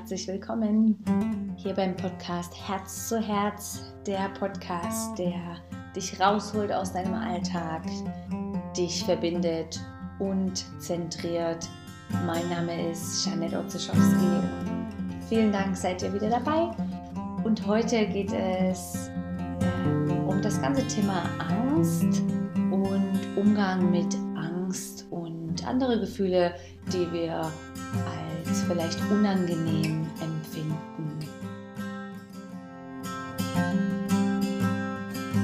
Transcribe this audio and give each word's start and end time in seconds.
herzlich 0.00 0.28
willkommen 0.28 0.96
hier 1.58 1.74
beim 1.74 1.94
Podcast 1.94 2.54
Herz 2.66 3.10
zu 3.10 3.20
Herz, 3.20 3.92
der 4.06 4.30
Podcast, 4.30 5.18
der 5.18 5.58
dich 5.94 6.18
rausholt 6.18 6.72
aus 6.72 6.94
deinem 6.94 7.12
Alltag, 7.12 7.82
dich 8.74 9.04
verbindet 9.04 9.78
und 10.18 10.64
zentriert. 10.80 11.68
Mein 12.26 12.48
Name 12.48 12.90
ist 12.90 13.26
Janette 13.26 13.58
Otzeschowski 13.58 14.24
und 14.24 15.22
vielen 15.28 15.52
Dank, 15.52 15.76
seid 15.76 16.02
ihr 16.02 16.14
wieder 16.14 16.30
dabei. 16.30 16.70
Und 17.44 17.66
heute 17.66 18.06
geht 18.06 18.32
es 18.32 19.10
äh, 19.60 20.12
um 20.26 20.40
das 20.40 20.62
ganze 20.62 20.86
Thema 20.86 21.24
Angst 21.46 22.22
und 22.70 23.36
Umgang 23.36 23.90
mit 23.90 24.16
Angst 24.34 25.06
und 25.10 25.62
andere 25.66 26.00
Gefühle, 26.00 26.54
die 26.90 27.12
wir 27.12 27.52
vielleicht 28.70 29.00
unangenehm 29.10 30.06
empfinden. 30.20 31.18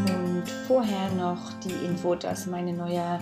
Und 0.05 0.45
vorher 0.69 1.11
noch 1.11 1.53
die 1.65 1.75
Info, 1.85 2.15
dass 2.15 2.47
meine 2.47 2.73
neue 2.73 3.19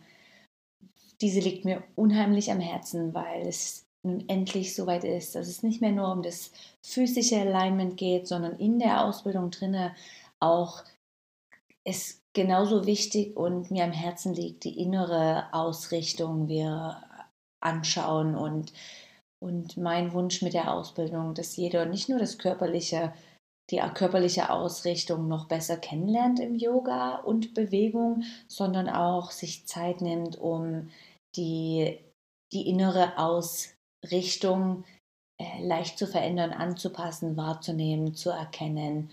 Diese 1.20 1.39
liegt 1.39 1.64
mir 1.64 1.84
unheimlich 1.95 2.51
am 2.51 2.59
Herzen, 2.59 3.14
weil 3.14 3.47
es 3.47 3.84
nun 4.04 4.28
endlich 4.28 4.74
soweit 4.74 5.04
ist, 5.04 5.34
dass 5.34 5.48
es 5.48 5.62
nicht 5.62 5.80
mehr 5.80 5.92
nur 5.92 6.12
um 6.12 6.22
das 6.22 6.52
physische 6.82 7.40
Alignment 7.40 7.96
geht, 7.96 8.28
sondern 8.28 8.58
in 8.58 8.78
der 8.78 9.04
Ausbildung 9.04 9.50
drinne 9.50 9.94
auch 10.40 10.82
es 11.84 12.22
genauso 12.33 12.86
wichtig 12.86 13.36
und 13.36 13.70
mir 13.70 13.84
am 13.84 13.92
Herzen 13.92 14.34
liegt, 14.34 14.64
die 14.64 14.78
innere 14.78 15.52
Ausrichtung 15.52 16.48
wir 16.48 17.02
anschauen 17.61 18.34
und, 18.34 18.72
und 19.41 19.77
mein 19.77 20.12
Wunsch 20.12 20.42
mit 20.42 20.55
der 20.55 20.72
Ausbildung, 20.72 21.34
dass 21.34 21.56
jeder 21.56 21.86
nicht 21.86 22.08
nur 22.08 22.18
das 22.18 22.39
körperliche, 22.39 23.12
die 23.70 23.78
körperliche 23.94 24.50
Ausrichtung 24.50 25.28
noch 25.28 25.46
besser 25.46 25.77
kennenlernt 25.77 26.41
im 26.41 26.55
Yoga 26.55 27.16
und 27.16 27.55
Bewegung, 27.55 28.24
sondern 28.48 28.89
auch 28.89 29.30
sich 29.30 29.66
Zeit 29.66 30.02
nimmt, 30.02 30.36
um 30.36 30.91
die, 31.36 31.98
die 32.52 32.68
innere 32.68 33.16
Ausrichtung 33.18 33.73
Richtung 34.10 34.84
äh, 35.41 35.62
leicht 35.62 35.98
zu 35.98 36.06
verändern, 36.06 36.52
anzupassen, 36.52 37.36
wahrzunehmen, 37.36 38.14
zu 38.14 38.30
erkennen 38.30 39.11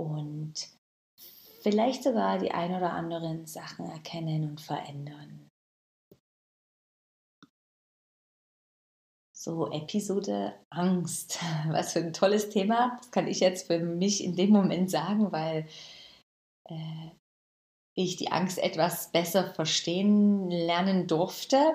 und 0.00 0.54
vielleicht 1.62 2.02
sogar 2.02 2.38
die 2.38 2.52
ein 2.52 2.74
oder 2.74 2.92
anderen 2.92 3.46
Sachen 3.46 3.86
erkennen 3.86 4.48
und 4.48 4.60
verändern. 4.60 5.50
So, 9.42 9.70
Episode 9.70 10.54
Angst. 10.70 11.38
Was 11.68 11.94
für 11.94 12.00
ein 12.00 12.12
tolles 12.12 12.50
Thema. 12.50 12.96
Das 12.98 13.10
kann 13.10 13.26
ich 13.26 13.40
jetzt 13.40 13.68
für 13.68 13.78
mich 13.78 14.22
in 14.22 14.36
dem 14.36 14.50
Moment 14.50 14.90
sagen, 14.90 15.32
weil 15.32 15.66
äh, 16.68 17.10
ich 17.96 18.16
die 18.16 18.30
Angst 18.30 18.58
etwas 18.58 19.10
besser 19.12 19.54
verstehen 19.54 20.50
lernen 20.50 21.06
durfte. 21.06 21.72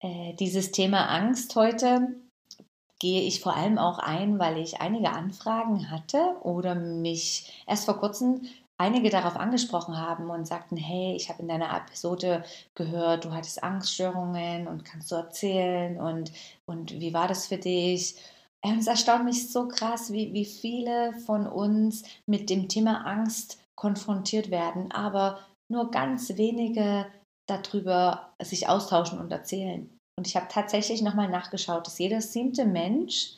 Äh, 0.00 0.34
dieses 0.34 0.70
Thema 0.72 1.06
Angst 1.10 1.54
heute 1.56 2.14
gehe 2.98 3.22
ich 3.22 3.40
vor 3.40 3.56
allem 3.56 3.78
auch 3.78 3.98
ein, 3.98 4.38
weil 4.38 4.58
ich 4.58 4.80
einige 4.80 5.10
Anfragen 5.10 5.90
hatte 5.90 6.36
oder 6.42 6.74
mich 6.74 7.64
erst 7.66 7.86
vor 7.86 7.98
kurzem 7.98 8.42
einige 8.78 9.10
darauf 9.10 9.36
angesprochen 9.36 9.98
haben 9.98 10.30
und 10.30 10.46
sagten, 10.46 10.76
hey, 10.76 11.14
ich 11.14 11.28
habe 11.28 11.42
in 11.42 11.48
deiner 11.48 11.74
Episode 11.76 12.44
gehört, 12.74 13.26
du 13.26 13.32
hattest 13.32 13.62
Angststörungen 13.62 14.68
und 14.68 14.84
kannst 14.84 15.10
du 15.10 15.16
erzählen 15.16 16.00
und, 16.00 16.32
und 16.64 16.98
wie 16.98 17.12
war 17.12 17.28
das 17.28 17.46
für 17.46 17.58
dich? 17.58 18.16
Es 18.62 18.86
erstaunt 18.86 19.24
mich 19.24 19.50
so 19.52 19.68
krass, 19.68 20.12
wie, 20.12 20.32
wie 20.32 20.46
viele 20.46 21.12
von 21.26 21.46
uns 21.46 22.04
mit 22.26 22.48
dem 22.48 22.68
Thema 22.68 23.06
Angst 23.06 23.58
konfrontiert 23.74 24.50
werden, 24.50 24.92
aber 24.92 25.40
nur 25.68 25.90
ganz 25.90 26.36
wenige 26.36 27.06
darüber 27.50 28.32
sich 28.40 28.68
austauschen 28.68 29.18
und 29.18 29.32
erzählen. 29.32 29.90
Und 30.18 30.26
ich 30.26 30.36
habe 30.36 30.48
tatsächlich 30.48 31.02
nochmal 31.02 31.28
nachgeschaut, 31.28 31.86
dass 31.86 31.98
jeder 31.98 32.20
siebte 32.20 32.64
Mensch 32.64 33.34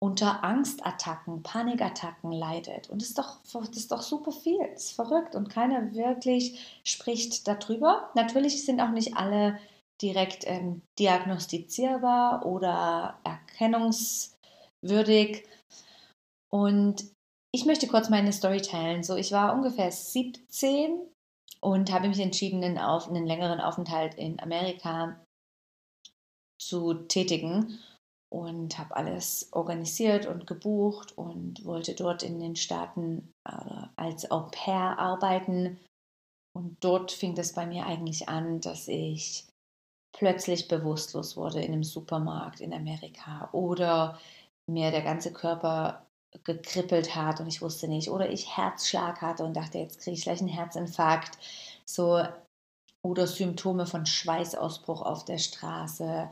unter 0.00 0.44
Angstattacken, 0.44 1.42
Panikattacken 1.42 2.30
leidet. 2.32 2.88
Und 2.88 3.02
das 3.02 3.08
ist 3.08 3.18
doch, 3.18 3.38
das 3.52 3.76
ist 3.76 3.90
doch 3.90 4.02
super 4.02 4.30
viel, 4.32 4.58
das 4.72 4.84
ist 4.84 4.92
verrückt. 4.92 5.34
Und 5.34 5.50
keiner 5.50 5.92
wirklich 5.92 6.80
spricht 6.84 7.48
darüber. 7.48 8.10
Natürlich 8.14 8.64
sind 8.64 8.80
auch 8.80 8.90
nicht 8.90 9.16
alle 9.16 9.58
direkt 10.00 10.44
ähm, 10.46 10.82
diagnostizierbar 10.98 12.46
oder 12.46 13.18
erkennungswürdig. 13.24 15.44
Und 16.50 17.04
ich 17.52 17.66
möchte 17.66 17.88
kurz 17.88 18.08
meine 18.08 18.32
Story 18.32 18.62
teilen. 18.62 19.02
So, 19.02 19.16
ich 19.16 19.32
war 19.32 19.52
ungefähr 19.52 19.90
17 19.90 21.00
und 21.60 21.92
habe 21.92 22.08
mich 22.08 22.20
entschieden, 22.20 22.62
einen, 22.62 22.78
auf, 22.78 23.08
einen 23.08 23.26
längeren 23.26 23.60
Aufenthalt 23.60 24.14
in 24.14 24.40
Amerika 24.40 25.18
zu 26.60 26.94
tätigen 26.94 27.78
und 28.30 28.78
habe 28.78 28.96
alles 28.96 29.48
organisiert 29.52 30.26
und 30.26 30.46
gebucht 30.46 31.16
und 31.16 31.64
wollte 31.64 31.94
dort 31.94 32.22
in 32.22 32.40
den 32.40 32.56
Staaten 32.56 33.32
äh, 33.48 33.86
als 33.96 34.30
Au 34.30 34.48
pair 34.50 34.98
arbeiten. 34.98 35.78
Und 36.54 36.76
dort 36.80 37.12
fing 37.12 37.36
es 37.38 37.54
bei 37.54 37.66
mir 37.66 37.86
eigentlich 37.86 38.28
an, 38.28 38.60
dass 38.60 38.88
ich 38.88 39.46
plötzlich 40.12 40.68
bewusstlos 40.68 41.36
wurde 41.36 41.60
in 41.60 41.72
einem 41.72 41.84
Supermarkt 41.84 42.60
in 42.60 42.74
Amerika 42.74 43.48
oder 43.52 44.18
mir 44.68 44.90
der 44.90 45.02
ganze 45.02 45.32
Körper 45.32 46.04
gekribbelt 46.44 47.14
hat 47.14 47.40
und 47.40 47.46
ich 47.46 47.62
wusste 47.62 47.88
nicht 47.88 48.10
oder 48.10 48.30
ich 48.30 48.56
Herzschlag 48.56 49.22
hatte 49.22 49.44
und 49.44 49.54
dachte, 49.54 49.78
jetzt 49.78 50.00
kriege 50.00 50.16
ich 50.16 50.22
gleich 50.22 50.40
einen 50.40 50.48
Herzinfarkt. 50.48 51.38
So 51.84 52.22
oder 53.02 53.26
Symptome 53.26 53.86
von 53.86 54.06
Schweißausbruch 54.06 55.02
auf 55.02 55.24
der 55.24 55.38
Straße. 55.38 56.30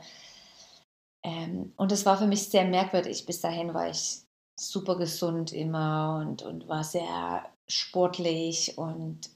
Ähm, 1.25 1.73
und 1.77 1.91
es 1.91 2.05
war 2.05 2.17
für 2.17 2.27
mich 2.27 2.49
sehr 2.49 2.65
merkwürdig. 2.65 3.25
Bis 3.25 3.41
dahin 3.41 3.73
war 3.73 3.89
ich 3.89 4.21
super 4.59 4.97
gesund 4.97 5.53
immer 5.53 6.19
und, 6.21 6.41
und 6.41 6.67
war 6.67 6.83
sehr 6.83 7.49
sportlich 7.69 8.77
und 8.77 9.29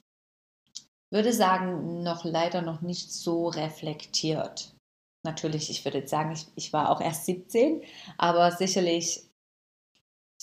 würde 1.12 1.34
sagen, 1.34 2.04
noch 2.04 2.24
leider 2.24 2.62
noch 2.62 2.82
nicht 2.82 3.12
so 3.12 3.48
reflektiert. 3.48 4.74
Natürlich, 5.24 5.70
ich 5.70 5.86
würde 5.86 6.00
jetzt 6.00 6.10
sagen, 6.10 6.32
ich, 6.32 6.48
ich 6.56 6.74
war 6.74 6.90
auch 6.90 7.02
erst 7.02 7.26
17, 7.26 7.84
aber 8.18 8.52
sicherlich 8.52 9.30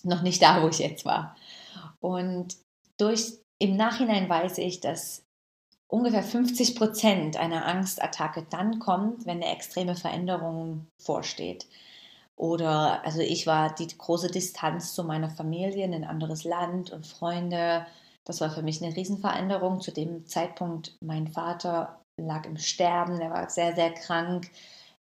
noch 0.04 0.22
nicht 0.22 0.42
da, 0.42 0.62
wo 0.62 0.68
ich 0.68 0.78
jetzt 0.78 1.04
war. 1.04 1.36
Und 2.00 2.56
durch, 2.98 3.38
im 3.58 3.76
Nachhinein 3.76 4.28
weiß 4.28 4.58
ich, 4.58 4.80
dass 4.80 5.24
ungefähr 5.88 6.22
50 6.22 6.76
Prozent 6.76 7.36
einer 7.36 7.64
Angstattacke 7.64 8.46
dann 8.48 8.78
kommt, 8.78 9.26
wenn 9.26 9.42
eine 9.42 9.52
extreme 9.52 9.96
Veränderung 9.96 10.86
vorsteht. 11.00 11.66
Oder, 12.36 13.04
also 13.04 13.20
ich 13.20 13.46
war 13.46 13.74
die 13.74 13.88
große 13.88 14.30
Distanz 14.30 14.94
zu 14.94 15.02
meiner 15.02 15.30
Familie 15.30 15.84
in 15.84 15.94
ein 15.94 16.04
anderes 16.04 16.44
Land 16.44 16.90
und 16.92 17.06
Freunde. 17.06 17.84
Das 18.24 18.40
war 18.40 18.50
für 18.50 18.62
mich 18.62 18.82
eine 18.82 18.94
Riesenveränderung. 18.94 19.80
Zu 19.80 19.90
dem 19.90 20.24
Zeitpunkt, 20.26 20.96
mein 21.00 21.26
Vater 21.26 22.00
lag 22.20 22.46
im 22.46 22.56
Sterben, 22.56 23.20
er 23.20 23.30
war 23.30 23.50
sehr, 23.50 23.74
sehr 23.74 23.92
krank. 23.92 24.50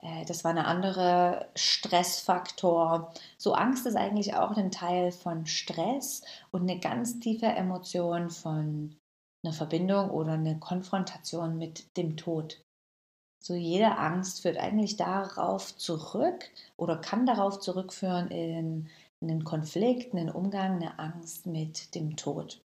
Äh, 0.01 0.25
das 0.25 0.43
war 0.43 0.51
ein 0.51 0.57
anderer 0.57 1.49
Stressfaktor. 1.55 3.13
So 3.37 3.53
Angst 3.53 3.85
ist 3.85 3.95
eigentlich 3.95 4.35
auch 4.35 4.57
ein 4.57 4.71
Teil 4.71 5.11
von 5.11 5.45
Stress 5.45 6.23
und 6.51 6.61
eine 6.61 6.79
ganz 6.79 7.19
tiefe 7.19 7.47
Emotion 7.47 8.29
von 8.29 8.95
eine 9.43 9.53
Verbindung 9.53 10.09
oder 10.09 10.33
eine 10.33 10.59
Konfrontation 10.59 11.57
mit 11.57 11.95
dem 11.97 12.17
Tod. 12.17 12.61
So 13.43 13.53
jede 13.53 13.97
Angst 13.97 14.41
führt 14.41 14.57
eigentlich 14.57 14.97
darauf 14.97 15.77
zurück 15.77 16.49
oder 16.77 16.97
kann 16.97 17.27
darauf 17.27 17.59
zurückführen 17.59 18.29
in 18.29 18.89
einen 19.21 19.43
Konflikt, 19.43 20.13
einen 20.13 20.29
Umgang, 20.29 20.75
eine 20.75 20.97
Angst 20.97 21.45
mit 21.45 21.93
dem 21.93 22.15
Tod. 22.15 22.61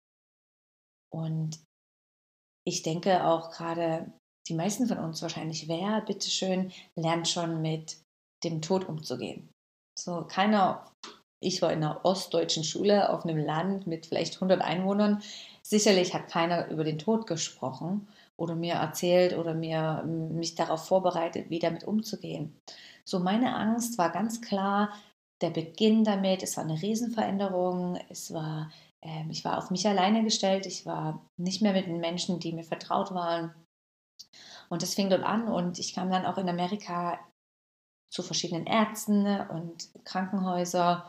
Und 1.11 1.59
ich 2.65 2.83
denke 2.83 3.25
auch 3.25 3.51
gerade, 3.51 4.13
die 4.49 4.55
meisten 4.55 4.87
von 4.87 4.99
uns 4.99 5.23
wahrscheinlich, 5.23 5.69
wer, 5.69 6.01
bitteschön, 6.03 6.73
lernt 6.95 7.29
schon 7.29 7.63
mit 7.63 7.99
dem 8.45 8.63
Tod 8.63 8.89
umzugehen. 8.89 9.49
So 9.99 10.25
keiner, 10.29 10.91
ich 11.41 11.63
war 11.63 11.73
in 11.73 11.83
einer 11.83 12.05
ostdeutschen 12.05 12.65
Schule 12.65 13.11
auf 13.11 13.25
einem 13.25 13.39
Land 13.39 13.87
mit 13.87 14.07
vielleicht 14.07 14.35
100 14.35 14.61
Einwohnern, 14.61 15.23
Sicherlich 15.69 16.15
hat 16.15 16.29
keiner 16.29 16.69
über 16.69 16.85
den 16.85 16.97
Tod 16.97 17.27
gesprochen 17.27 18.07
oder 18.37 18.55
mir 18.55 18.75
erzählt 18.75 19.37
oder 19.37 19.53
mir 19.53 20.05
mich 20.05 20.55
darauf 20.55 20.87
vorbereitet, 20.87 21.51
wie 21.51 21.59
damit 21.59 21.83
umzugehen. 21.83 22.55
So 23.05 23.19
meine 23.19 23.57
Angst 23.57 23.99
war 23.99 24.13
ganz 24.13 24.41
klar, 24.41 24.93
der 25.41 25.51
Beginn 25.51 26.05
damit, 26.05 26.45
es 26.45 26.57
war 26.57 26.63
eine 26.63 26.81
Riesenveränderung, 26.81 27.99
es 28.09 28.33
war, 28.33 28.71
ähm, 29.03 29.29
ich 29.29 29.45
war 29.45 29.59
auf 29.59 29.71
mich 29.73 29.89
alleine 29.89 30.23
gestellt, 30.23 30.67
ich 30.67 30.87
war 30.87 31.21
nicht 31.37 31.63
mehr 31.63 31.73
mit 31.73 31.89
den 31.89 31.99
Menschen, 31.99 32.39
die 32.39 32.53
mir 32.53 32.63
vertraut 32.63 33.13
waren. 33.13 33.53
Und 34.69 34.83
das 34.83 34.95
fing 34.95 35.11
dort 35.11 35.23
an 35.23 35.49
und 35.49 35.79
ich 35.79 35.95
kam 35.95 36.11
dann 36.11 36.27
auch 36.27 36.39
in 36.39 36.49
Amerika 36.49 37.21
zu 38.11 38.23
verschiedenen 38.23 38.67
Ärzten 38.67 39.27
und 39.49 39.89
Krankenhäusern 40.05 41.03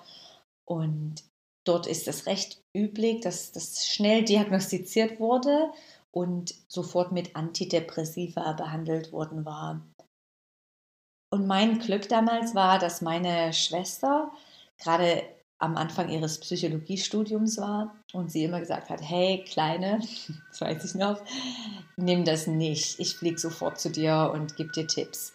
und 0.66 1.24
dort 1.64 1.88
ist 1.88 2.08
es 2.08 2.26
recht 2.26 2.62
üblich, 2.74 3.22
dass 3.22 3.52
das 3.52 3.86
schnell 3.88 4.24
diagnostiziert 4.24 5.20
wurde 5.20 5.72
und 6.12 6.56
sofort 6.68 7.12
mit 7.12 7.36
Antidepressiva 7.36 8.54
behandelt 8.54 9.12
worden 9.12 9.46
war. 9.46 9.82
Und 11.30 11.46
mein 11.46 11.80
Glück 11.80 12.08
damals 12.10 12.56
war, 12.56 12.80
dass 12.80 13.02
meine 13.02 13.54
Schwester 13.54 14.32
gerade 14.78 15.24
am 15.60 15.76
Anfang 15.76 16.10
ihres 16.10 16.40
Psychologiestudiums 16.40 17.58
war 17.58 17.96
und 18.14 18.32
sie 18.32 18.44
immer 18.44 18.60
gesagt 18.60 18.90
hat, 18.90 19.02
hey 19.02 19.44
Kleine, 19.44 20.00
das 20.50 20.62
weiß 20.62 20.86
ich 20.86 20.96
noch, 20.96 21.22
nimm 21.96 22.26
das 22.26 22.48
nicht, 22.48 23.00
ich 23.00 23.16
fliege 23.16 23.40
sofort 23.40 23.80
zu 23.80 23.90
dir 23.90 24.32
und 24.34 24.56
gebe 24.56 24.72
dir 24.72 24.88
Tipps. 24.88 25.34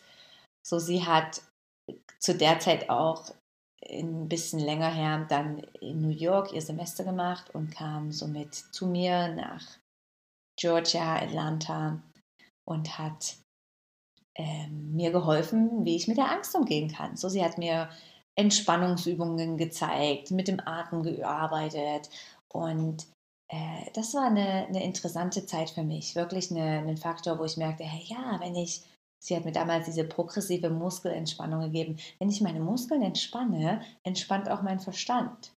So, 0.65 0.79
sie 0.79 1.05
hat 1.05 1.43
zu 2.21 2.35
der 2.35 2.61
Zeit 2.61 2.89
auch 2.89 3.35
ein 3.91 4.29
bisschen 4.29 4.61
länger 4.61 4.91
her 4.91 5.27
dann 5.29 5.59
in 5.81 6.01
New 6.01 6.11
York 6.11 6.53
ihr 6.53 6.63
Semester 6.63 7.03
gemacht 7.03 7.51
und 7.53 7.75
kam 7.75 8.13
somit 8.13 8.55
zu 8.55 8.87
mir 8.87 9.35
nach 9.35 9.63
Georgia, 10.57 11.17
Atlanta 11.17 12.01
und 12.65 12.97
hat 12.99 13.37
ähm, 14.37 14.95
mir 14.95 15.11
geholfen, 15.11 15.85
wie 15.85 15.97
ich 15.97 16.07
mit 16.07 16.17
der 16.17 16.31
Angst 16.31 16.55
umgehen 16.55 16.91
kann. 16.91 17.17
So, 17.17 17.29
sie 17.29 17.45
hat 17.45 17.59
mir 17.59 17.91
Entspannungsübungen 18.37 19.59
gezeigt, 19.59 20.31
mit 20.31 20.49
dem 20.49 20.61
Atem 20.65 21.03
gearbeitet 21.03 22.09
und 22.49 23.07
äh, 23.53 23.91
das 23.95 24.15
war 24.15 24.25
eine, 24.25 24.67
eine, 24.67 24.83
interessante 24.83 25.45
Zeit 25.47 25.71
für 25.71 25.83
mich. 25.83 26.15
Wirklich 26.17 26.51
ein 26.51 26.97
Faktor, 26.97 27.39
wo 27.39 27.45
ich 27.45 27.59
merkte, 27.59 27.85
hey, 27.85 28.03
ja, 28.07 28.41
wenn 28.41 28.57
ich, 28.57 28.83
sie 29.23 29.37
hat 29.37 29.45
mir 29.45 29.53
damals 29.53 29.87
diese 29.87 30.05
progressive 30.05 30.71
Muskelentspannung 30.71 31.61
gegeben, 31.61 31.99
wenn 32.19 32.31
ich 32.31 32.41
meine 32.41 32.61
Muskeln 32.61 33.03
entspanne, 33.03 33.83
entspannt 34.05 34.51
auch 34.51 34.63
mein 34.63 34.81
Verstand. 34.81 35.53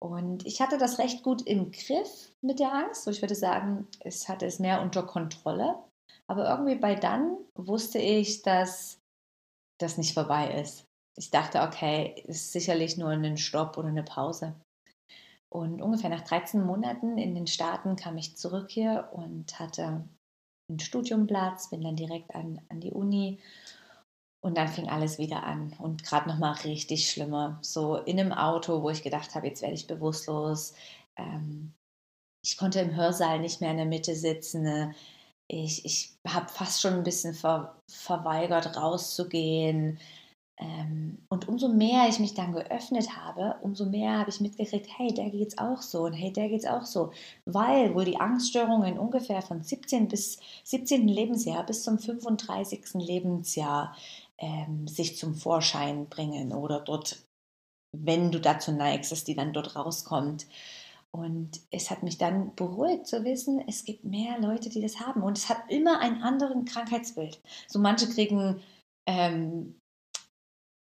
Und 0.00 0.46
ich 0.46 0.60
hatte 0.60 0.78
das 0.78 0.98
recht 0.98 1.22
gut 1.22 1.42
im 1.42 1.70
Griff 1.70 2.32
mit 2.40 2.58
der 2.58 2.72
Angst. 2.72 3.04
So, 3.04 3.10
ich 3.10 3.22
würde 3.22 3.36
sagen, 3.36 3.86
es 4.00 4.28
hatte 4.28 4.46
es 4.46 4.58
mehr 4.58 4.80
unter 4.82 5.04
Kontrolle. 5.04 5.76
Aber 6.26 6.48
irgendwie 6.48 6.76
bei 6.76 6.94
dann 6.94 7.36
wusste 7.54 7.98
ich, 7.98 8.42
dass 8.42 8.98
das 9.78 9.98
nicht 9.98 10.14
vorbei 10.14 10.60
ist. 10.60 10.86
Ich 11.16 11.30
dachte, 11.30 11.62
okay, 11.62 12.22
ist 12.26 12.52
sicherlich 12.52 12.96
nur 12.96 13.10
ein 13.10 13.36
Stopp 13.36 13.76
oder 13.76 13.88
eine 13.88 14.02
Pause. 14.02 14.54
Und 15.50 15.82
ungefähr 15.82 16.08
nach 16.08 16.22
13 16.22 16.64
Monaten 16.64 17.18
in 17.18 17.34
den 17.34 17.46
Staaten 17.46 17.96
kam 17.96 18.16
ich 18.16 18.36
zurück 18.36 18.70
hier 18.70 19.10
und 19.12 19.58
hatte 19.58 20.08
einen 20.70 20.80
Studiumplatz, 20.80 21.68
bin 21.68 21.82
dann 21.82 21.96
direkt 21.96 22.34
an, 22.34 22.60
an 22.70 22.80
die 22.80 22.92
Uni 22.92 23.38
und 24.40 24.56
dann 24.56 24.68
fing 24.68 24.88
alles 24.88 25.18
wieder 25.18 25.44
an 25.44 25.74
und 25.78 26.02
gerade 26.04 26.28
nochmal 26.28 26.54
richtig 26.64 27.10
schlimmer. 27.10 27.58
So 27.60 27.96
in 27.96 28.18
einem 28.18 28.32
Auto, 28.32 28.82
wo 28.82 28.88
ich 28.88 29.02
gedacht 29.02 29.34
habe, 29.34 29.46
jetzt 29.46 29.60
werde 29.60 29.74
ich 29.74 29.86
bewusstlos. 29.86 30.74
Ähm, 31.16 31.74
ich 32.42 32.56
konnte 32.56 32.80
im 32.80 32.96
Hörsaal 32.96 33.38
nicht 33.38 33.60
mehr 33.60 33.72
in 33.72 33.76
der 33.76 33.86
Mitte 33.86 34.16
sitzen 34.16 34.94
ich, 35.52 35.84
ich 35.84 36.16
habe 36.26 36.48
fast 36.48 36.80
schon 36.80 36.94
ein 36.94 37.02
bisschen 37.02 37.34
ver, 37.34 37.76
verweigert, 37.90 38.76
rauszugehen. 38.76 39.98
Ähm, 40.62 41.18
und 41.28 41.48
umso 41.48 41.68
mehr 41.68 42.08
ich 42.08 42.20
mich 42.20 42.34
dann 42.34 42.52
geöffnet 42.52 43.16
habe, 43.16 43.56
umso 43.62 43.86
mehr 43.86 44.18
habe 44.18 44.30
ich 44.30 44.40
mitgekriegt, 44.40 44.88
hey, 44.96 45.12
der 45.12 45.30
geht's 45.30 45.58
auch 45.58 45.82
so 45.82 46.04
und 46.04 46.12
hey, 46.12 46.32
der 46.32 46.48
geht's 46.48 46.66
auch 46.66 46.84
so. 46.84 47.10
Weil 47.46 47.94
wohl 47.94 48.04
die 48.04 48.20
Angststörungen 48.20 48.98
ungefähr 48.98 49.42
von 49.42 49.62
17 49.62 50.08
bis 50.08 50.38
17. 50.64 51.08
Lebensjahr 51.08 51.64
bis 51.66 51.82
zum 51.82 51.98
35. 51.98 52.94
Lebensjahr 52.94 53.96
ähm, 54.38 54.86
sich 54.86 55.16
zum 55.16 55.34
Vorschein 55.34 56.08
bringen 56.08 56.52
oder 56.52 56.80
dort, 56.80 57.24
wenn 57.96 58.30
du 58.30 58.40
dazu 58.40 58.72
neigst, 58.72 59.10
dass 59.10 59.24
die 59.24 59.34
dann 59.34 59.52
dort 59.52 59.74
rauskommt. 59.74 60.46
Und 61.10 61.60
es 61.70 61.90
hat 61.90 62.02
mich 62.02 62.18
dann 62.18 62.54
beruhigt 62.54 63.06
zu 63.06 63.24
wissen, 63.24 63.62
es 63.68 63.84
gibt 63.84 64.04
mehr 64.04 64.38
Leute, 64.40 64.70
die 64.70 64.80
das 64.80 65.00
haben. 65.00 65.22
Und 65.22 65.36
es 65.36 65.48
hat 65.48 65.70
immer 65.70 66.00
einen 66.00 66.22
anderen 66.22 66.64
Krankheitsbild. 66.64 67.40
So 67.68 67.78
manche 67.78 68.08
kriegen 68.08 68.62
ähm, 69.06 69.74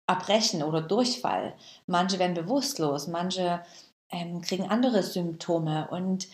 Abbrechen 0.06 0.62
oder 0.62 0.80
Durchfall, 0.80 1.54
manche 1.86 2.18
werden 2.18 2.34
bewusstlos, 2.34 3.08
manche 3.08 3.64
ähm, 4.10 4.40
kriegen 4.40 4.68
andere 4.68 5.02
Symptome. 5.02 5.88
Und 5.90 6.28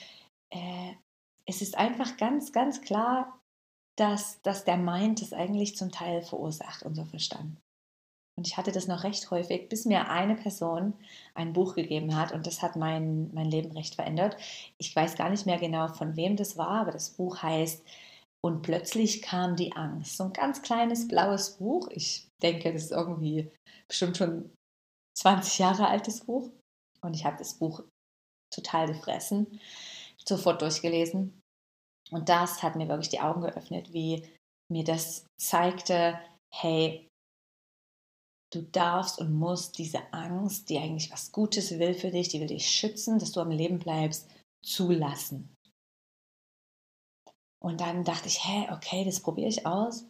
äh, 0.51 0.93
es 1.47 1.63
ist 1.63 1.77
einfach 1.77 2.17
ganz, 2.17 2.53
ganz 2.53 2.83
klar, 2.83 3.39
dass, 3.97 4.41
dass 4.43 4.65
der 4.65 4.77
Mind 4.77 5.21
das 5.21 5.33
eigentlich 5.33 5.77
zum 5.77 5.91
Teil 5.91 6.23
verursacht, 6.23 6.83
unser 6.83 7.07
Verstand. 7.07 7.59
Und 8.39 8.47
ich 8.47 8.57
hatte 8.57 8.73
das 8.73 8.89
noch 8.89 9.05
recht 9.05 9.31
häufig, 9.31 9.69
bis 9.69 9.85
mir 9.85 10.09
eine 10.09 10.35
Person 10.35 10.95
ein 11.35 11.53
Buch 11.53 11.75
gegeben 11.75 12.17
hat 12.17 12.33
und 12.33 12.47
das 12.47 12.63
hat 12.63 12.77
mein, 12.77 13.33
mein 13.35 13.51
Leben 13.51 13.73
recht 13.73 13.95
verändert. 13.95 14.37
Ich 14.79 14.95
weiß 14.95 15.17
gar 15.17 15.29
nicht 15.29 15.45
mehr 15.45 15.59
genau, 15.59 15.89
von 15.89 16.17
wem 16.17 16.37
das 16.37 16.57
war, 16.57 16.81
aber 16.81 16.93
das 16.93 17.11
Buch 17.11 17.43
heißt 17.43 17.85
Und 18.45 18.63
plötzlich 18.63 19.21
kam 19.23 19.55
die 19.57 19.73
Angst. 19.77 20.17
So 20.17 20.25
ein 20.25 20.33
ganz 20.33 20.63
kleines 20.63 21.07
blaues 21.07 21.59
Buch. 21.59 21.89
Ich 21.91 22.27
denke, 22.43 22.73
das 22.73 22.85
ist 22.85 22.93
irgendwie 22.93 23.51
bestimmt 23.93 24.17
schon 24.17 24.55
20 25.17 25.59
Jahre 25.59 25.89
altes 25.89 26.25
Buch. 26.25 26.51
Und 27.03 27.15
ich 27.15 27.25
habe 27.25 27.37
das 27.37 27.55
Buch 27.55 27.85
total 28.53 28.87
gefressen, 28.87 29.61
sofort 30.27 30.63
durchgelesen. 30.63 31.41
Und 32.11 32.29
das 32.29 32.63
hat 32.63 32.77
mir 32.77 32.89
wirklich 32.89 33.09
die 33.09 33.21
Augen 33.21 33.43
geöffnet, 33.43 33.93
wie 33.93 34.29
mir 34.71 34.85
das 34.85 35.27
zeigte, 35.41 36.19
hey, 36.55 37.09
Du 38.53 38.61
darfst 38.61 39.19
und 39.19 39.33
musst 39.33 39.79
diese 39.79 40.13
Angst, 40.13 40.69
die 40.69 40.79
eigentlich 40.79 41.11
was 41.11 41.33
Gutes 41.33 41.79
will 41.79 41.95
für 41.95 42.11
dich, 42.11 42.29
die 42.29 42.39
will 42.39 42.49
dich 42.49 42.69
schützen, 42.69 43.19
dass 43.19 43.33
du 43.33 43.41
am 43.41 43.51
Leben 43.51 43.79
bleibst, 43.79 44.29
zulassen. 44.63 45.57
Und 47.63 47.81
dann 47.81 48.05
dachte 48.05 48.29
ich, 48.29 48.45
hä, 48.45 48.69
okay, 48.71 49.07
das 49.07 49.21
probiere 49.21 49.49
ich 49.49 49.65
aus. 49.65 50.05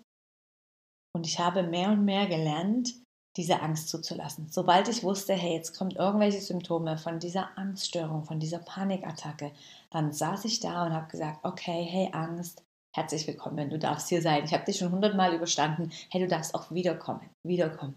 Und 1.15 1.25
ich 1.25 1.39
habe 1.39 1.63
mehr 1.63 1.91
und 1.91 2.05
mehr 2.05 2.27
gelernt, 2.27 3.02
diese 3.37 3.61
Angst 3.63 3.89
zuzulassen. 3.89 4.49
Sobald 4.51 4.89
ich 4.89 5.03
wusste, 5.03 5.33
hey, 5.33 5.55
jetzt 5.55 5.77
kommt 5.77 5.97
irgendwelche 5.97 6.41
Symptome 6.41 6.99
von 6.99 7.19
dieser 7.19 7.57
Angststörung, 7.57 8.25
von 8.25 8.41
dieser 8.41 8.59
Panikattacke, 8.59 9.53
dann 9.91 10.13
saß 10.13 10.45
ich 10.45 10.61
da 10.61 10.87
und 10.87 10.93
habe 10.93 11.11
gesagt, 11.11 11.41
okay, 11.43 11.83
hey 11.89 12.11
Angst, 12.13 12.63
herzlich 12.95 13.27
willkommen, 13.27 13.71
du 13.71 13.79
darfst 13.79 14.09
hier 14.09 14.21
sein. 14.21 14.45
Ich 14.45 14.53
habe 14.53 14.65
dich 14.65 14.77
schon 14.79 14.93
hundertmal 14.93 15.35
überstanden. 15.35 15.91
Hey, 16.11 16.21
du 16.21 16.29
darfst 16.29 16.55
auch 16.55 16.71
wiederkommen, 16.71 17.29
wiederkommen. 17.43 17.95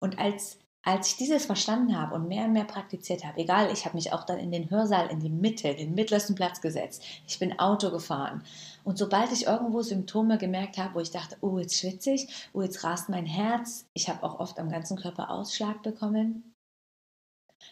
Und 0.00 0.18
als, 0.18 0.58
als 0.84 1.08
ich 1.08 1.16
dieses 1.16 1.46
verstanden 1.46 1.98
habe 1.98 2.14
und 2.14 2.28
mehr 2.28 2.44
und 2.44 2.52
mehr 2.52 2.64
praktiziert 2.64 3.24
habe, 3.24 3.40
egal, 3.40 3.72
ich 3.72 3.86
habe 3.86 3.96
mich 3.96 4.12
auch 4.12 4.24
dann 4.24 4.38
in 4.38 4.52
den 4.52 4.68
Hörsaal, 4.70 5.08
in 5.10 5.20
die 5.20 5.30
Mitte, 5.30 5.74
den 5.74 5.94
mittlersten 5.94 6.34
Platz 6.34 6.60
gesetzt, 6.60 7.02
ich 7.26 7.38
bin 7.38 7.58
Auto 7.58 7.90
gefahren. 7.90 8.44
Und 8.84 8.98
sobald 8.98 9.32
ich 9.32 9.46
irgendwo 9.46 9.80
Symptome 9.80 10.36
gemerkt 10.36 10.76
habe, 10.76 10.94
wo 10.94 11.00
ich 11.00 11.10
dachte, 11.10 11.38
oh, 11.40 11.58
jetzt 11.58 11.78
schwitze 11.78 12.10
ich, 12.10 12.50
oh, 12.52 12.60
jetzt 12.60 12.84
rast 12.84 13.08
mein 13.08 13.24
Herz, 13.24 13.86
ich 13.94 14.10
habe 14.10 14.22
auch 14.22 14.38
oft 14.40 14.58
am 14.58 14.68
ganzen 14.68 14.98
Körper 14.98 15.30
Ausschlag 15.30 15.82
bekommen, 15.82 16.54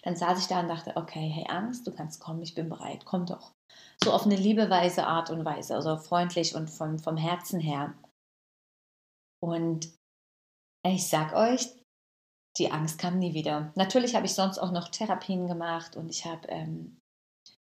dann 0.04 0.16
saß 0.16 0.38
ich 0.38 0.46
da 0.46 0.60
und 0.60 0.68
dachte, 0.68 0.96
okay, 0.96 1.28
hey 1.28 1.44
Angst, 1.48 1.86
du 1.86 1.92
kannst 1.92 2.20
kommen, 2.20 2.40
ich 2.40 2.54
bin 2.54 2.70
bereit, 2.70 3.04
komm 3.04 3.26
doch. 3.26 3.52
So 4.02 4.12
auf 4.12 4.24
eine 4.24 4.36
liebeweise 4.36 5.06
Art 5.06 5.28
und 5.28 5.44
Weise, 5.44 5.74
also 5.74 5.98
freundlich 5.98 6.54
und 6.54 6.70
vom, 6.70 6.98
vom 6.98 7.18
Herzen 7.18 7.60
her. 7.60 7.94
Und 9.40 9.92
ich 10.84 11.08
sag 11.08 11.34
euch, 11.34 11.68
die 12.58 12.70
Angst 12.70 12.98
kam 12.98 13.18
nie 13.18 13.34
wieder. 13.34 13.72
Natürlich 13.74 14.14
habe 14.14 14.26
ich 14.26 14.34
sonst 14.34 14.58
auch 14.58 14.72
noch 14.72 14.88
Therapien 14.88 15.48
gemacht 15.48 15.96
und 15.96 16.10
ich 16.10 16.26
habe 16.26 16.48
ähm, 16.48 16.98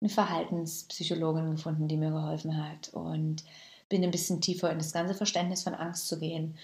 eine 0.01 0.11
Verhaltenspsychologin 0.11 1.53
gefunden, 1.53 1.89
die 1.89 1.97
mir 1.97 2.11
geholfen 2.11 2.63
hat 2.63 2.91
und 2.91 3.45
bin 3.89 4.05
ein 4.05 4.11
bisschen 4.11 4.41
tiefer 4.41 4.71
in 4.71 4.79
das 4.79 4.93
ganze 4.93 5.15
Verständnis 5.15 5.63
von 5.63 5.75
Angst 5.75 6.09
zu 6.09 6.19
gehen, 6.19 6.57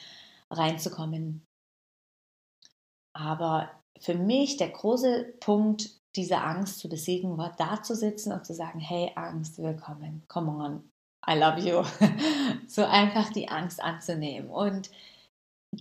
reinzukommen. 0.51 1.45
Aber 3.17 3.71
für 3.99 4.15
mich 4.15 4.57
der 4.57 4.71
große 4.71 5.35
Punkt, 5.41 5.91
diese 6.17 6.39
Angst 6.39 6.79
zu 6.79 6.89
besiegen, 6.89 7.39
war 7.39 7.55
da 7.57 7.83
zu 7.83 7.97
sitzen 7.97 8.33
und 8.33 8.47
zu 8.47 8.55
sagen, 8.55 8.79
hey 8.79 9.11
Angst, 9.17 9.59
willkommen, 9.59 10.23
come 10.29 10.51
on, 10.53 10.91
I 11.29 11.37
love 11.37 11.59
you. 11.61 11.83
so 12.69 12.85
einfach 12.85 13.33
die 13.33 13.49
Angst 13.49 13.83
anzunehmen 13.83 14.51
und 14.51 14.91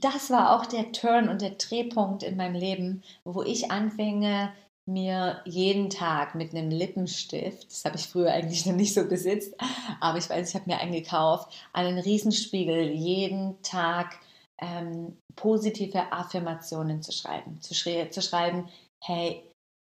das 0.02 0.30
war 0.30 0.56
auch 0.56 0.66
der 0.66 0.92
Turn 0.92 1.30
und 1.30 1.42
der 1.42 1.52
Drehpunkt 1.52 2.24
in 2.24 2.38
meinem 2.38 2.56
Leben, 2.56 3.04
wo 3.24 3.44
ich 3.44 3.72
anfing, 3.72 4.50
mir 4.86 5.42
jeden 5.46 5.90
Tag 5.90 6.36
mit 6.36 6.54
einem 6.54 6.70
Lippenstift, 6.70 7.72
das 7.72 7.86
habe 7.86 7.96
ich 7.96 8.08
früher 8.08 8.32
eigentlich 8.32 8.66
noch 8.66 8.76
nicht 8.76 8.94
so 8.94 9.08
besitzt, 9.08 9.56
aber 10.02 10.18
ich 10.18 10.30
weiß, 10.30 10.50
ich 10.50 10.56
habe 10.56 10.70
mir 10.70 10.80
einen 10.80 10.92
gekauft, 10.92 11.54
einen 11.72 12.00
Riesenspiegel 12.00 12.90
jeden 12.90 13.62
Tag 13.62 14.20
ähm, 14.60 15.18
positive 15.36 16.12
Affirmationen 16.12 17.02
zu 17.02 17.12
schreiben. 17.12 17.62
Zu, 17.62 17.74
schrei 17.74 18.06
zu 18.08 18.22
schreiben, 18.22 18.70
hey, 19.04 19.44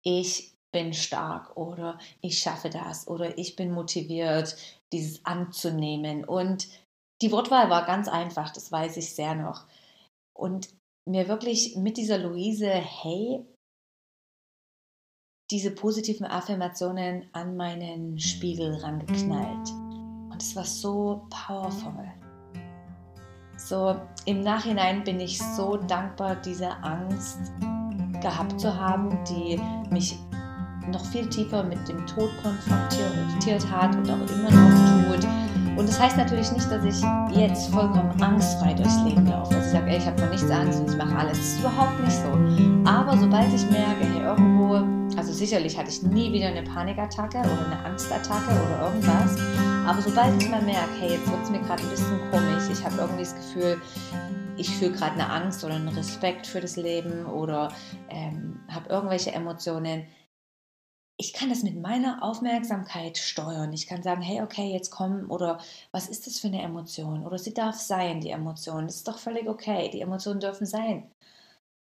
ich 0.04 0.52
bin 0.72 0.92
stark 0.92 1.56
oder 1.56 1.98
ich 2.20 2.38
schaffe 2.38 2.70
das 2.70 3.06
oder 3.06 3.38
ich 3.38 3.56
bin 3.56 3.72
motiviert, 3.72 4.56
dieses 4.92 5.24
anzunehmen. 5.24 6.24
Und 6.24 6.68
die 7.22 7.30
Wortwahl 7.30 7.70
war 7.70 7.86
ganz 7.86 8.08
einfach, 8.08 8.52
das 8.52 8.72
weiß 8.72 8.96
ich 8.96 9.14
sehr 9.14 9.34
noch. 9.34 9.64
Und 10.34 10.68
mir 11.06 11.28
wirklich 11.28 11.76
mit 11.76 11.96
dieser 11.96 12.18
Luise, 12.18 12.70
hey, 12.70 13.44
diese 15.50 15.70
positiven 15.70 16.26
Affirmationen 16.26 17.28
an 17.32 17.56
meinen 17.56 18.18
Spiegel 18.18 18.74
rangeknallt. 18.76 19.70
Und 20.30 20.42
es 20.42 20.56
war 20.56 20.64
so 20.64 21.26
powerful. 21.30 22.12
So 23.56 24.00
im 24.26 24.40
Nachhinein 24.40 25.04
bin 25.04 25.20
ich 25.20 25.38
so 25.38 25.76
dankbar, 25.76 26.36
diese 26.36 26.70
Angst 26.82 27.38
gehabt 28.20 28.60
zu 28.60 28.74
haben, 28.74 29.16
die 29.24 29.60
mich 29.90 30.18
noch 30.88 31.04
viel 31.06 31.28
tiefer 31.28 31.62
mit 31.62 31.86
dem 31.88 32.06
Tod 32.06 32.30
konfrontiert 32.42 33.70
hat 33.70 33.94
und 33.94 34.10
auch 34.10 34.30
immer 34.30 34.50
noch 34.50 35.18
tut. 35.18 35.43
Und 35.76 35.88
das 35.88 35.98
heißt 36.00 36.16
natürlich 36.16 36.50
nicht, 36.52 36.70
dass 36.70 36.84
ich 36.84 37.02
jetzt 37.36 37.68
vollkommen 37.68 38.10
angstfrei 38.22 38.74
durchs 38.74 38.96
Leben 39.02 39.26
laufe. 39.26 39.54
Dass 39.54 39.66
ich 39.66 39.72
sage, 39.72 39.90
ey, 39.90 39.98
ich 39.98 40.06
habe 40.06 40.18
vor 40.18 40.28
nichts 40.28 40.50
Angst 40.50 40.80
und 40.80 40.90
ich 40.90 40.96
mache 40.96 41.16
alles. 41.16 41.38
Das 41.38 41.46
ist 41.46 41.60
überhaupt 41.60 42.00
nicht 42.00 42.16
so. 42.16 42.88
Aber 42.88 43.16
sobald 43.16 43.52
ich 43.52 43.68
merke, 43.70 44.04
hey, 44.04 44.22
irgendwo, 44.22 44.74
also 45.16 45.32
sicherlich 45.32 45.76
hatte 45.76 45.90
ich 45.90 46.02
nie 46.02 46.32
wieder 46.32 46.48
eine 46.48 46.62
Panikattacke 46.62 47.38
oder 47.38 47.66
eine 47.66 47.84
Angstattacke 47.84 48.50
oder 48.50 48.86
irgendwas. 48.86 49.36
Aber 49.86 50.00
sobald 50.00 50.40
ich 50.40 50.48
mal 50.48 50.62
merke, 50.62 50.90
hey, 51.00 51.12
jetzt 51.12 51.30
wird 51.30 51.42
es 51.42 51.50
mir 51.50 51.60
gerade 51.60 51.82
ein 51.82 51.90
bisschen 51.90 52.20
komisch, 52.30 52.70
ich 52.70 52.84
habe 52.84 52.96
irgendwie 52.96 53.22
das 53.22 53.34
Gefühl, 53.34 53.76
ich 54.56 54.70
fühle 54.70 54.92
gerade 54.92 55.12
eine 55.14 55.28
Angst 55.28 55.64
oder 55.64 55.74
einen 55.74 55.88
Respekt 55.88 56.46
für 56.46 56.60
das 56.60 56.76
Leben 56.76 57.26
oder 57.26 57.70
ähm, 58.08 58.60
habe 58.68 58.88
irgendwelche 58.88 59.32
Emotionen, 59.32 60.04
ich 61.16 61.32
kann 61.32 61.48
das 61.48 61.62
mit 61.62 61.80
meiner 61.80 62.22
Aufmerksamkeit 62.22 63.18
steuern. 63.18 63.72
Ich 63.72 63.86
kann 63.86 64.02
sagen, 64.02 64.22
hey, 64.22 64.42
okay, 64.42 64.72
jetzt 64.72 64.90
komm, 64.90 65.30
oder 65.30 65.60
was 65.92 66.08
ist 66.08 66.26
das 66.26 66.40
für 66.40 66.48
eine 66.48 66.62
Emotion? 66.62 67.24
Oder 67.24 67.38
sie 67.38 67.54
darf 67.54 67.76
sein, 67.76 68.20
die 68.20 68.30
Emotion. 68.30 68.86
Das 68.86 68.96
ist 68.96 69.08
doch 69.08 69.18
völlig 69.18 69.48
okay. 69.48 69.90
Die 69.90 70.00
Emotionen 70.00 70.40
dürfen 70.40 70.66
sein. 70.66 71.10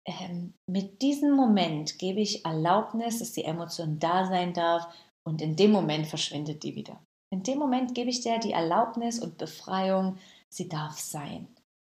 Ähm, 0.06 0.54
mit 0.68 1.02
diesem 1.02 1.36
Moment 1.36 2.00
gebe 2.00 2.22
ich 2.22 2.46
Erlaubnis, 2.46 3.20
dass 3.20 3.34
die 3.34 3.44
Emotion 3.44 4.00
da 4.00 4.26
sein 4.26 4.54
darf 4.54 4.88
und 5.24 5.42
in 5.42 5.56
dem 5.56 5.72
Moment 5.72 6.08
verschwindet 6.08 6.64
die 6.64 6.76
wieder. 6.76 7.04
In 7.32 7.44
dem 7.44 7.60
Moment 7.60 7.94
gebe 7.94 8.10
ich 8.10 8.22
der 8.22 8.40
die 8.40 8.54
Erlaubnis 8.54 9.20
und 9.20 9.38
Befreiung, 9.38 10.18
sie 10.50 10.70
darf 10.70 10.98
sein. 10.98 11.48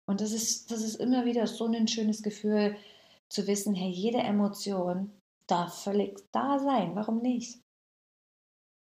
Und 0.07 0.21
das 0.21 0.33
ist, 0.33 0.71
das 0.71 0.83
ist 0.83 0.97
immer 0.97 1.25
wieder 1.25 1.47
so 1.47 1.67
ein 1.67 1.89
schönes 1.89 2.23
Gefühl 2.23 2.77
zu 3.31 3.47
wissen, 3.47 3.75
hey, 3.75 3.91
jede 3.91 4.19
Emotion 4.19 5.11
darf 5.47 5.83
völlig 5.83 6.19
da 6.33 6.59
sein. 6.59 6.95
Warum 6.95 7.21
nicht? 7.21 7.61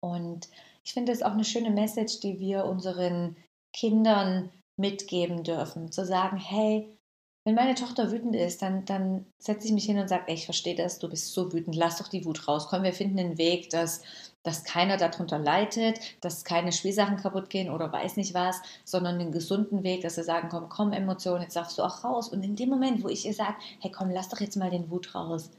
Und 0.00 0.48
ich 0.84 0.92
finde 0.92 1.12
es 1.12 1.22
auch 1.22 1.32
eine 1.32 1.44
schöne 1.44 1.70
Message, 1.70 2.20
die 2.20 2.38
wir 2.38 2.64
unseren 2.64 3.36
Kindern 3.74 4.50
mitgeben 4.78 5.42
dürfen. 5.42 5.90
Zu 5.90 6.06
sagen, 6.06 6.36
hey, 6.38 6.98
wenn 7.44 7.54
meine 7.54 7.74
Tochter 7.74 8.10
wütend 8.10 8.36
ist, 8.36 8.60
dann, 8.60 8.84
dann 8.84 9.24
setze 9.38 9.66
ich 9.66 9.72
mich 9.72 9.86
hin 9.86 9.98
und 9.98 10.08
sage, 10.08 10.32
ich 10.32 10.44
verstehe 10.44 10.74
das, 10.74 10.98
du 10.98 11.08
bist 11.08 11.32
so 11.32 11.52
wütend, 11.52 11.74
lass 11.74 11.96
doch 11.96 12.08
die 12.08 12.24
Wut 12.24 12.46
raus. 12.46 12.66
Komm, 12.68 12.82
wir 12.82 12.92
finden 12.92 13.18
einen 13.18 13.38
Weg, 13.38 13.70
dass, 13.70 14.02
dass 14.42 14.64
keiner 14.64 14.98
darunter 14.98 15.38
leidet, 15.38 15.98
dass 16.20 16.44
keine 16.44 16.72
Spielsachen 16.72 17.16
kaputt 17.16 17.48
gehen 17.48 17.70
oder 17.70 17.90
weiß 17.90 18.16
nicht 18.16 18.34
was, 18.34 18.60
sondern 18.84 19.18
einen 19.18 19.32
gesunden 19.32 19.82
Weg, 19.82 20.02
dass 20.02 20.18
wir 20.18 20.24
sagen, 20.24 20.48
komm, 20.50 20.68
komm, 20.68 20.92
Emotionen, 20.92 21.42
jetzt 21.42 21.56
darfst 21.56 21.78
du 21.78 21.82
auch 21.82 22.04
raus. 22.04 22.28
Und 22.28 22.42
in 22.42 22.54
dem 22.54 22.68
Moment, 22.68 23.02
wo 23.02 23.08
ich 23.08 23.24
ihr 23.24 23.34
sage, 23.34 23.56
hey, 23.80 23.90
komm, 23.90 24.10
lass 24.10 24.28
doch 24.28 24.40
jetzt 24.40 24.56
mal 24.56 24.70
den 24.70 24.90
Wut 24.90 25.14
raus, 25.14 25.50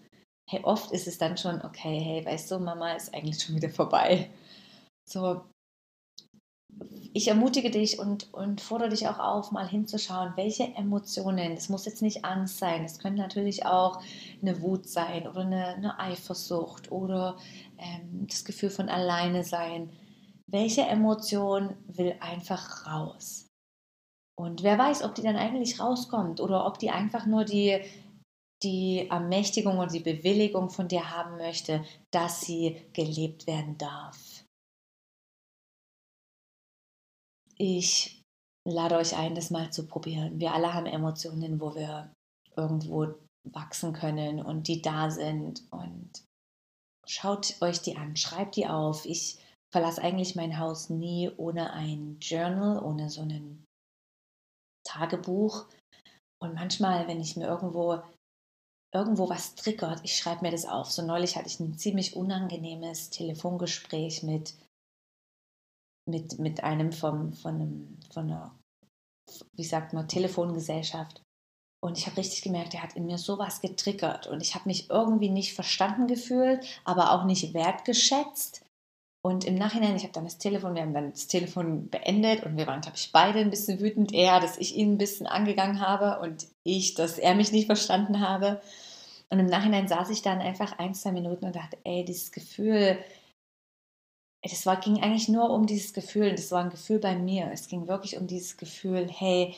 hey, 0.50 0.62
oft 0.64 0.92
ist 0.92 1.08
es 1.08 1.20
dann 1.20 1.38
schon, 1.38 1.62
okay, 1.62 2.00
hey, 2.00 2.26
weißt 2.26 2.50
du, 2.50 2.60
Mama 2.60 2.94
ist 2.94 3.14
eigentlich 3.14 3.42
schon 3.42 3.56
wieder 3.56 3.70
vorbei. 3.70 4.32
So, 5.08 5.42
ich 7.14 7.28
ermutige 7.28 7.70
dich 7.70 8.00
und, 8.00 8.34
und 8.34 8.60
fordere 8.60 8.90
dich 8.90 9.08
auch 9.08 9.20
auf, 9.20 9.52
mal 9.52 9.68
hinzuschauen, 9.68 10.34
welche 10.36 10.64
Emotionen, 10.76 11.54
das 11.54 11.70
muss 11.70 11.86
jetzt 11.86 12.02
nicht 12.02 12.26
Angst 12.26 12.58
sein, 12.58 12.82
das 12.84 12.98
können 12.98 13.18
natürlich 13.18 13.66
auch 13.66 14.02
eine 14.42 14.60
Wut 14.62 14.88
sein 14.90 15.28
oder 15.28 15.42
eine, 15.42 15.68
eine 15.68 16.00
Eifersucht 16.00 16.92
oder 16.92 17.38
ähm, 17.78 18.26
das 18.28 18.44
Gefühl 18.44 18.72
von 18.72 18.90
alleine 18.90 19.44
sein. 19.44 19.92
Welche 20.48 20.82
Emotion 20.82 21.76
will 21.86 22.16
einfach 22.22 22.88
raus? 22.88 23.46
Und 24.36 24.64
wer 24.64 24.80
weiß, 24.80 25.04
ob 25.04 25.14
die 25.14 25.22
dann 25.22 25.36
eigentlich 25.36 25.80
rauskommt 25.80 26.40
oder 26.42 26.66
ob 26.66 26.80
die 26.80 26.90
einfach 26.90 27.28
nur 27.28 27.46
die 27.46 27.82
die 28.64 29.08
Ermächtigung 29.10 29.78
und 29.80 29.94
die 29.94 30.02
Bewilligung 30.02 30.70
von 30.70 30.88
dir 30.88 31.16
haben 31.16 31.38
möchte, 31.38 31.86
dass 32.12 32.42
sie 32.42 32.82
gelebt 32.94 33.48
werden 33.48 33.78
darf. 33.78 34.44
Ich 37.58 38.22
lade 38.68 38.98
euch 38.98 39.16
ein, 39.16 39.36
das 39.36 39.50
mal 39.50 39.72
zu 39.72 39.88
probieren. 39.88 40.40
Wir 40.40 40.54
alle 40.54 40.74
haben 40.74 40.86
Emotionen, 40.86 41.60
wo 41.60 41.76
wir 41.76 42.12
irgendwo 42.56 43.16
wachsen 43.52 43.94
können 43.94 44.42
und 44.42 44.68
die 44.68 44.82
da 44.82 45.10
sind. 45.10 45.64
Und 45.72 46.10
schaut 47.06 47.62
euch 47.62 47.82
die 47.82 47.98
an, 47.98 48.16
schreibt 48.16 48.56
die 48.56 48.68
auf. 48.68 49.06
Ich 49.06 49.40
verlasse 49.74 50.02
eigentlich 50.02 50.36
mein 50.36 50.58
Haus 50.58 50.90
nie 50.90 51.30
ohne 51.38 51.74
ein 51.74 52.18
Journal, 52.20 52.82
ohne 52.84 53.10
so 53.10 53.22
ein 53.22 53.66
Tagebuch. 54.86 55.68
Und 56.42 56.56
manchmal, 56.56 57.08
wenn 57.08 57.20
ich 57.20 57.36
mir 57.36 57.48
irgendwo 57.48 58.02
irgendwo 58.92 59.30
was 59.30 59.56
triggert, 59.56 60.02
ich 60.04 60.16
schreibe 60.18 60.42
mir 60.42 60.52
das 60.52 60.66
auf. 60.66 60.92
So 60.92 61.02
neulich 61.02 61.36
hatte 61.36 61.48
ich 61.48 61.60
ein 61.60 61.78
ziemlich 61.78 62.16
unangenehmes 62.16 63.10
Telefongespräch 63.10 64.24
mit, 64.24 64.56
mit, 66.08 66.40
mit 66.40 66.64
einem 66.64 66.92
vom, 66.92 67.34
von, 67.34 67.56
einem, 67.56 67.98
von 68.12 68.26
einer, 68.26 68.56
wie 69.54 69.64
sagt 69.64 69.94
man, 69.94 70.08
Telefongesellschaft. 70.08 71.22
Und 71.82 71.98
ich 71.98 72.08
habe 72.08 72.18
richtig 72.18 72.42
gemerkt, 72.42 72.74
er 72.74 72.84
hat 72.84 72.96
in 72.96 73.06
mir 73.06 73.18
sowas 73.18 73.62
getriggert. 73.62 74.28
Und 74.28 74.42
ich 74.42 74.54
habe 74.56 74.68
mich 74.68 74.90
irgendwie 74.90 75.30
nicht 75.30 75.54
verstanden 75.54 76.08
gefühlt, 76.08 76.66
aber 76.84 77.14
auch 77.14 77.24
nicht 77.24 77.54
wertgeschätzt. 77.54 78.66
Und 79.22 79.44
im 79.44 79.56
Nachhinein, 79.56 79.96
ich 79.98 80.04
habe 80.04 80.14
dann 80.14 80.24
das 80.24 80.38
Telefon, 80.38 80.76
wir 80.76 80.82
haben 80.82 80.94
dann 80.94 81.12
das 81.12 81.28
Telefon 81.28 81.90
beendet 81.90 82.44
und 82.44 82.56
wir 82.56 82.68
waren, 82.68 82.80
glaube 82.80 82.98
ich, 82.98 83.12
beide 83.12 83.40
ein 83.40 83.50
bisschen 83.50 83.82
wütend. 83.82 84.14
Er, 84.14 84.40
dass 84.40 84.58
ich 84.58 84.76
ihn 84.76 84.94
ein 84.94 84.98
bisschen 84.98 85.28
angegangen 85.28 85.82
habe 85.82 86.22
und 86.22 86.48
ich, 86.64 86.94
dass 86.94 87.18
er 87.18 87.36
mich 87.36 87.52
nicht 87.52 87.66
verstanden 87.66 88.22
habe. 88.22 88.62
Und 89.30 89.40
im 89.40 89.48
Nachhinein 89.48 89.88
saß 89.88 90.10
ich 90.10 90.22
dann 90.22 90.40
einfach 90.40 90.80
ein, 90.80 90.94
zwei 90.94 91.12
Minuten 91.12 91.46
und 91.46 91.56
dachte, 91.56 91.78
ey, 91.84 92.06
dieses 92.06 92.32
Gefühl, 92.32 92.98
das 94.42 94.64
ging 94.82 95.02
eigentlich 95.02 95.28
nur 95.28 95.50
um 95.50 95.68
dieses 95.68 95.94
Gefühl. 95.94 96.32
Das 96.32 96.52
war 96.52 96.64
ein 96.64 96.70
Gefühl 96.70 97.00
bei 97.00 97.16
mir. 97.16 97.52
Es 97.52 97.68
ging 97.68 97.88
wirklich 97.88 98.18
um 98.18 98.26
dieses 98.26 98.56
Gefühl, 98.56 99.10
hey, 99.10 99.54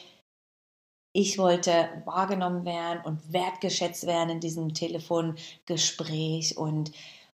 ich 1.14 1.38
wollte 1.38 2.02
wahrgenommen 2.06 2.66
werden 2.66 3.02
und 3.04 3.32
wertgeschätzt 3.32 4.08
werden 4.08 4.30
in 4.30 4.40
diesem 4.40 4.74
Telefongespräch 4.74 6.58
und 6.58 6.92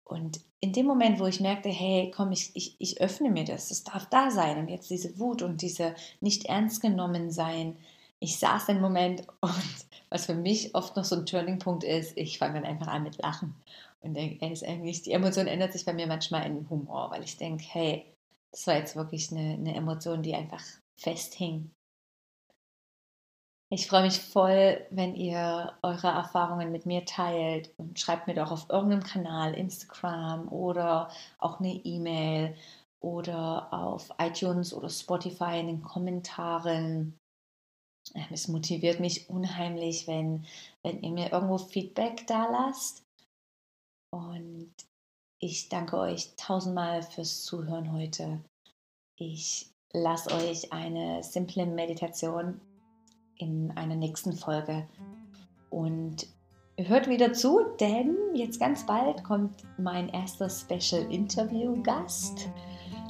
und 0.05 0.41
in 0.59 0.73
dem 0.73 0.85
Moment, 0.85 1.19
wo 1.19 1.25
ich 1.25 1.39
merkte, 1.39 1.69
hey, 1.69 2.11
komm, 2.15 2.31
ich, 2.31 2.51
ich, 2.55 2.75
ich 2.79 3.01
öffne 3.01 3.29
mir 3.29 3.45
das, 3.45 3.69
das 3.69 3.83
darf 3.83 4.07
da 4.09 4.31
sein. 4.31 4.57
Und 4.57 4.69
jetzt 4.69 4.89
diese 4.89 5.17
Wut 5.19 5.41
und 5.41 5.61
diese 5.61 5.95
nicht 6.21 6.45
ernst 6.45 6.81
genommen 6.81 7.31
sein, 7.31 7.77
ich 8.19 8.37
saß 8.39 8.69
einen 8.69 8.81
Moment 8.81 9.27
und 9.41 9.51
was 10.09 10.25
für 10.25 10.35
mich 10.35 10.75
oft 10.75 10.95
noch 10.95 11.03
so 11.03 11.15
ein 11.15 11.25
Turningpunkt 11.25 11.83
ist, 11.83 12.17
ich 12.17 12.37
fange 12.37 12.55
dann 12.55 12.65
einfach 12.65 12.87
an 12.87 13.03
mit 13.03 13.17
Lachen. 13.17 13.55
Und 14.01 14.15
denke, 14.15 14.45
ist 14.51 14.65
eigentlich, 14.65 15.01
die 15.01 15.13
Emotion 15.13 15.47
ändert 15.47 15.73
sich 15.73 15.85
bei 15.85 15.93
mir 15.93 16.07
manchmal 16.07 16.45
in 16.45 16.69
Humor, 16.69 17.09
weil 17.11 17.23
ich 17.23 17.37
denke, 17.37 17.63
hey, 17.67 18.05
das 18.51 18.67
war 18.67 18.75
jetzt 18.75 18.95
wirklich 18.95 19.31
eine, 19.31 19.53
eine 19.53 19.75
Emotion, 19.75 20.21
die 20.21 20.35
einfach 20.35 20.63
festhing 20.97 21.71
ich 23.69 23.87
freue 23.87 24.03
mich 24.03 24.19
voll, 24.19 24.85
wenn 24.91 25.15
ihr 25.15 25.73
eure 25.81 26.07
Erfahrungen 26.07 26.71
mit 26.71 26.85
mir 26.85 27.05
teilt 27.05 27.73
und 27.77 27.99
schreibt 27.99 28.27
mir 28.27 28.35
doch 28.35 28.51
auf 28.51 28.69
irgendeinem 28.69 29.03
Kanal, 29.03 29.53
Instagram 29.55 30.47
oder 30.49 31.09
auch 31.39 31.59
eine 31.59 31.73
E-Mail 31.73 32.55
oder 32.99 33.73
auf 33.73 34.11
iTunes 34.19 34.73
oder 34.73 34.89
Spotify 34.89 35.59
in 35.59 35.67
den 35.67 35.83
Kommentaren. 35.83 37.17
Es 38.31 38.47
motiviert 38.47 38.99
mich 38.99 39.29
unheimlich, 39.29 40.07
wenn, 40.07 40.45
wenn 40.83 41.01
ihr 41.01 41.11
mir 41.11 41.31
irgendwo 41.31 41.57
Feedback 41.57 42.27
da 42.27 42.49
lasst. 42.49 43.03
Und 44.11 44.73
ich 45.41 45.69
danke 45.69 45.97
euch 45.97 46.35
tausendmal 46.35 47.01
fürs 47.01 47.43
Zuhören 47.43 47.91
heute. 47.91 48.43
Ich 49.17 49.71
lasse 49.93 50.31
euch 50.31 50.71
eine 50.71 51.23
simple 51.23 51.65
Meditation 51.65 52.61
in 53.37 53.71
einer 53.75 53.95
nächsten 53.95 54.33
Folge. 54.33 54.87
Und 55.69 56.27
hört 56.77 57.07
wieder 57.07 57.33
zu, 57.33 57.61
denn 57.79 58.15
jetzt 58.33 58.59
ganz 58.59 58.85
bald 58.85 59.23
kommt 59.23 59.63
mein 59.77 60.09
erster 60.09 60.49
Special 60.49 61.11
Interview 61.11 61.81
Gast. 61.83 62.49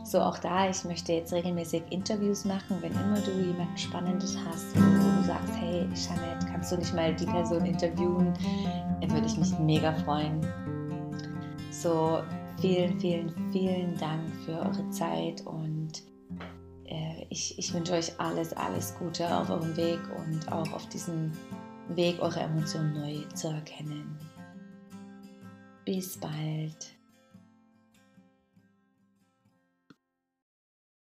So 0.04 0.20
auch 0.20 0.38
da, 0.38 0.70
ich 0.70 0.84
möchte 0.84 1.14
jetzt 1.14 1.32
regelmäßig 1.32 1.84
Interviews 1.90 2.44
machen, 2.44 2.78
wenn 2.82 2.92
immer 2.92 3.20
du 3.22 3.32
jemanden 3.32 3.78
Spannendes 3.78 4.38
hast, 4.46 4.76
wo 4.76 5.22
du 5.22 5.28
sagst, 5.28 5.56
hey 5.56 5.88
Jeanette, 5.94 6.46
kannst 6.52 6.72
du 6.72 6.78
nicht 6.78 6.94
mal 6.94 7.16
die 7.16 7.26
Person 7.26 7.66
interviewen, 7.66 8.34
dann 9.00 9.12
würde 9.12 9.28
ich 9.28 9.38
mich 9.38 9.58
mega 9.60 9.94
freuen. 9.94 10.46
So, 11.72 12.22
vielen, 12.60 13.00
vielen, 13.00 13.34
vielen 13.52 13.98
Dank 13.98 14.22
für 14.46 14.60
eure 14.60 14.90
Zeit 14.90 15.46
und 15.46 16.04
ich, 17.34 17.58
ich 17.58 17.74
wünsche 17.74 17.94
euch 17.94 18.20
alles, 18.20 18.54
alles 18.54 18.96
Gute 18.96 19.28
auf 19.36 19.50
eurem 19.50 19.76
Weg 19.76 20.00
und 20.16 20.52
auch 20.52 20.72
auf 20.72 20.88
diesem 20.90 21.32
Weg, 21.90 22.22
eure 22.22 22.42
Emotionen 22.42 22.94
neu 22.94 23.26
zu 23.34 23.48
erkennen. 23.48 24.18
Bis 25.84 26.16
bald. 26.18 26.93